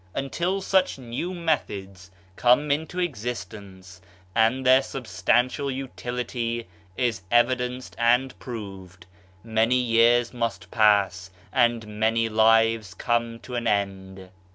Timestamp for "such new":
0.61-1.31